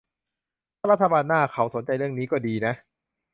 [0.77, 2.73] ถ้ารัฐบาลหน้าเขาสนใจเรื่องนี้ก็ดีนะ